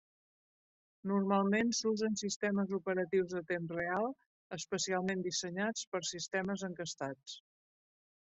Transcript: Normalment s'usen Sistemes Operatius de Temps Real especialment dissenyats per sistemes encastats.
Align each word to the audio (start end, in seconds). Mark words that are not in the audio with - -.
Normalment 1.09 1.67
s'usen 1.79 2.15
Sistemes 2.21 2.71
Operatius 2.77 3.35
de 3.35 3.43
Temps 3.51 3.75
Real 3.77 4.09
especialment 4.59 5.21
dissenyats 5.27 5.85
per 5.93 6.01
sistemes 6.13 6.65
encastats. 6.69 7.37